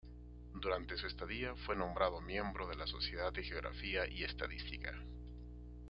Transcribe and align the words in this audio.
Durante 0.59 0.97
su 0.97 1.05
estadía 1.05 1.53
fue 1.53 1.75
nombrado 1.75 2.21
miembro 2.21 2.67
de 2.67 2.75
la 2.75 2.87
sociedad 2.87 3.31
de 3.31 3.43
Geografía 3.43 4.07
y 4.09 4.23
Estadística. 4.23 4.99